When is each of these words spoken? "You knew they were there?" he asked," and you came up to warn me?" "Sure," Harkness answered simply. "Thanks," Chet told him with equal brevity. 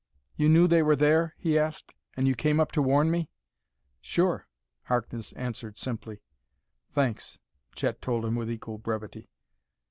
"You 0.35 0.49
knew 0.49 0.67
they 0.67 0.81
were 0.81 0.95
there?" 0.95 1.35
he 1.37 1.59
asked," 1.59 1.93
and 2.17 2.27
you 2.27 2.33
came 2.33 2.59
up 2.59 2.71
to 2.71 2.81
warn 2.81 3.11
me?" 3.11 3.29
"Sure," 4.01 4.47
Harkness 4.85 5.31
answered 5.33 5.77
simply. 5.77 6.23
"Thanks," 6.89 7.37
Chet 7.75 8.01
told 8.01 8.25
him 8.25 8.35
with 8.35 8.49
equal 8.49 8.79
brevity. 8.79 9.29